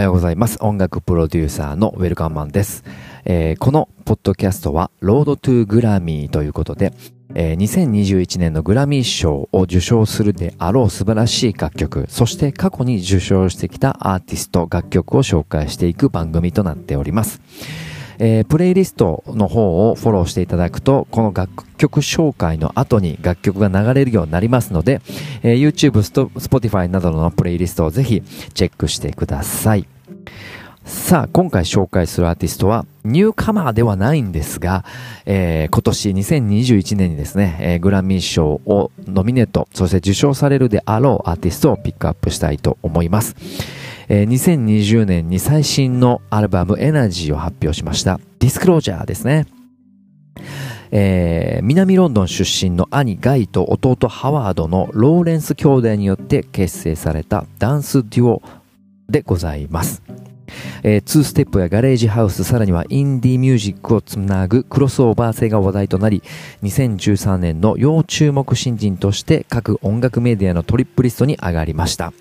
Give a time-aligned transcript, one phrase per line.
[0.00, 0.56] はようございます。
[0.62, 2.84] 音楽プロデューサーのウェルカンマンです。
[3.26, 6.94] えー、このポッドキャストは、ロードトゥグラミーということで、
[7.34, 17.42] えー、2021年のグラミー賞を受賞するであろう素晴らしい楽曲、そして過去に受賞してきたアーティスト、楽曲を紹介していく番組となっております。
[18.20, 25.00] えー、プレイリストの方をフォローしていただくと、この楽曲紹介の後に楽曲が流れるようになりますので、
[25.42, 26.02] えー、YouTube、
[26.38, 29.86] Spotify などのプレイリストをぜひチェックしてください。
[30.84, 34.84] さあ、今回紹介するアーティストは、ニューカマーではないんですが、
[35.24, 43.36] えー、今年2021年にですね、えー、グラミー賞をノミネート、そして受賞されるであろうアーティストをピックアップしたいと思います。
[44.12, 48.18] え、2020年に最新のアルバムエナジーを発表しました。
[48.40, 49.46] ディスクロージャーですね。
[50.90, 58.42] えー、南ロンドン出身の兄ガイと弟ハワードのローレンス兄弟によって結成されたダンスデュオ
[59.08, 60.02] でございます。
[60.82, 66.24] えー、2ステップやガレージハウス、さらにはインディーミュージックをつなぐクロスオーバー性が話題となり、
[66.64, 72.12] 2013年の要注目新人として各音楽メディアのトリップリストに上がりました。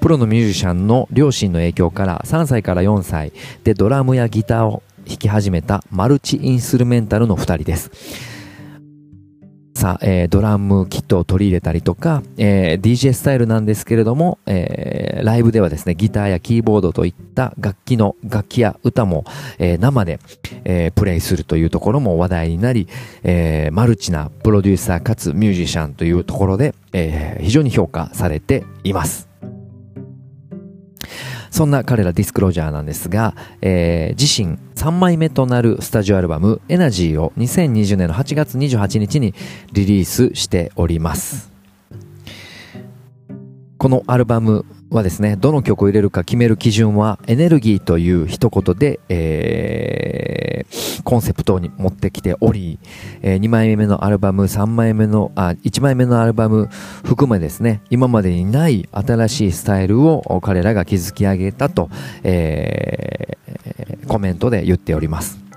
[0.00, 3.32] プロのミュージシャンの両親の影響から3歳から4歳
[3.64, 7.90] でドラムやギターを弾き始めたマルチインストゥルメンタルの2人です。
[9.80, 19.24] さあ、えー、ドラムキットを取り入れたりとか、えー、DJ スタイルなんですけれども、えー、ライブではですね、ギターやキーボードといった楽器の楽器や歌も、
[19.58, 20.18] えー、生で、
[20.64, 22.88] えー、プレイするというところも話題になり、
[23.22, 29.29] えー、マルチなプロデューサーかつミュージシャンというところで、えー、非常に評価されています。
[31.50, 39.34] そんな彼らディスクロージャーなんですが、えー、自身3枚目となるスタジオアルバムエナジーを2020年の8月28日に
[39.72, 41.50] リリースしております。
[43.78, 52.80] このアルバムはですね、どの曲を入れるか決める基準はエネルギーという一言で、えー、コンセプトに持ってきており、
[53.22, 56.68] えー、2枚目のアルバム、3枚目の、あ、1枚目のアルバム
[57.04, 61.88] 含めですね、今までにない新しいスタイルを彼らが築き上げたと、
[62.24, 65.49] えー、コメントで言っております。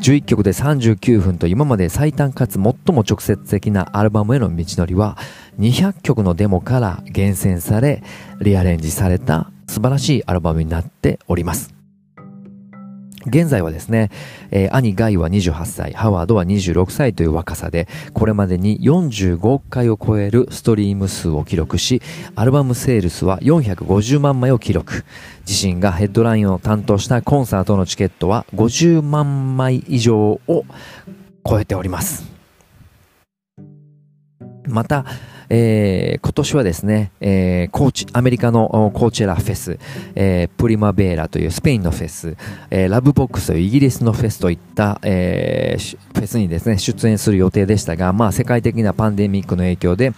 [0.00, 2.74] 11曲で39分と今まで最短かつ最も
[3.08, 5.16] 直接的なアルバムへの道のりは
[5.58, 8.02] 200曲のデモから厳選され
[8.40, 11.77] リアレンジされた素晴らしいアルバムになっております。
[13.26, 14.10] 現在はですね、
[14.50, 22.00] えー、兄ガイは28歳、ハワードは26歳という若さで、これまでに45億回を超えるストリーム数を記録し、
[22.36, 25.04] アルバムセールスは450万枚を記録。
[25.46, 30.40] 自身がヘッドラインを担当したコンサートのチケットは50万枚以上を
[31.44, 32.37] 超えております。
[34.68, 35.04] また、
[35.50, 39.78] えー、今年はですね、えー、コーチ、アメリカのコーチェラフェス、
[40.14, 42.36] えー、プリマベーラというスペインのフェス、
[42.70, 50.12] えー、ラブボックスというイギリスのフェスといった、えー、フェスにですね、出演する予定でしたが、まあ世界的なパンデミックの影響で、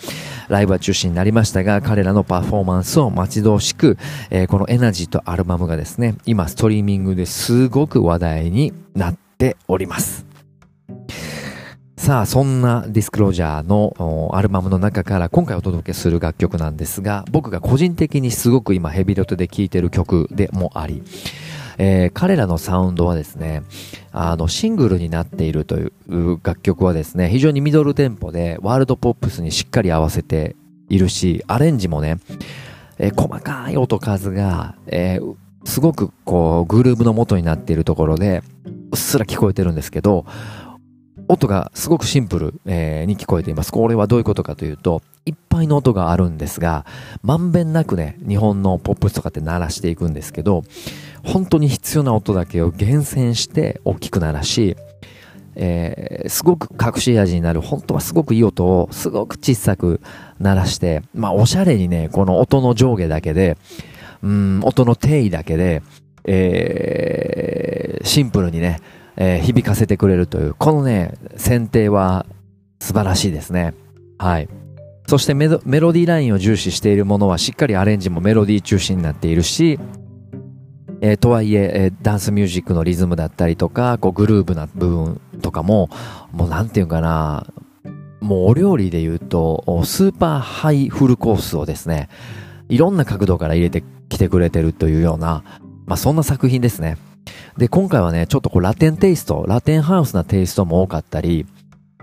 [0.48, 3.98] ライブは中止になりましたが、彼らのパフォーマンスを待ち遠しく、
[4.30, 10.29] えー、このエナジーとアルバムがですね、今ストリーミングですごく話題になっております。
[12.00, 21.02] さあ、そんなディスクロージャーのアルバムの中から今回お届けする楽曲なんですが、僕が個人的にすごく今ヘビロテで聴いてる曲でもあり、
[21.76, 23.64] えー、彼らのサウンドはですね、
[24.12, 30.56] あの、シングルになっているという楽曲はですね、非常にミドルテンポでワールドポップスにしっかり合わせて
[30.88, 32.18] いるし、アレンジもね、
[32.96, 38.42] えー、細かい音数が、えー、すごくこう、グルーブの元になっているところで、
[38.90, 40.24] うっすら聞こえてるんですけど、
[41.30, 43.72] 音がすごくシンプル、に聞こえています。
[43.72, 46.84] これはどういうことかというと、いっぱいの音があるんですが、
[47.22, 50.64] まんべんなくね、日本のポップスとかって鳴らしていくんですけど、
[51.22, 54.76] 本当に必要な音だけを厳選して大きく鳴らし、
[55.54, 60.00] えー、すごく隠し味になる、本当はすごくいい音をすごく小さく
[60.38, 63.56] 鳴らして、まあおしゃれにね、この音の上下だけで、
[64.22, 65.82] うん、音の定位だけで、
[66.24, 68.80] えー、シンプルにね、
[69.22, 72.24] えー、響かせてくれるという、このね、選定は
[72.80, 73.74] 素晴らしいですね。
[74.18, 74.48] はい。
[75.06, 79.78] そしてメロディーラインを重視しているものはしっかりアレンジもメロディー中心になっているし、
[81.02, 85.90] えー、とはいええー、ダンスミュージックのリズムだったりとか、こうグルーブな部分とかも、
[86.32, 87.46] もうなんていうかな、
[88.20, 92.08] もうお料理で言うと、スーパーハイフルコースをですね、
[92.70, 95.42] いろんな角度から入れてきてくれてるというような、
[95.84, 96.96] まあそんな作品ですね。
[97.56, 101.46] で、今回はね、ちょっとこうラテンテイスト、ラテンハウスなテイストも多かったり、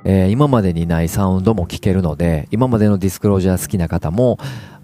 [0.04, 4.38] えー、今までにないサウンドも聞けるので、今までのディスクロージャー好きな方も、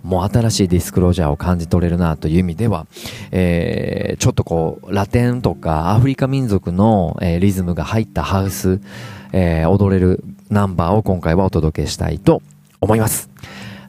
[0.04, 2.88] もう新しいディスクロージャーを感じ取れるなという意味では、
[3.32, 8.82] えー、ちょっとこう、ラテンとかアフリカ民族の、えー、リズムが入ったハウス、
[9.32, 12.42] えー、踊れるナンバーを今回はお届けしたいと
[12.82, 13.30] 思います。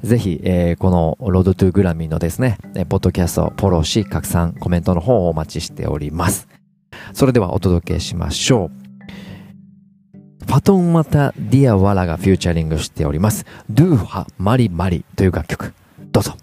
[0.05, 6.54] ぜひ、えー、この Road to Grammy のですね、ポッドキャストをフォローし、拡散、コメントの方をお待ちしております。
[7.15, 8.85] それではお届けしましょう。
[10.45, 13.47] ファトゥマタ・ディアワラがフューチャリングしております。
[13.71, 15.73] Douha Mali Mali という楽曲。
[16.13, 16.35] どうぞ。